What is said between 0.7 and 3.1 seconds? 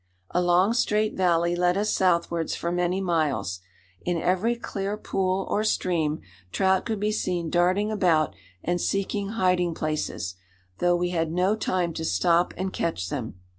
straight valley led us southwards for many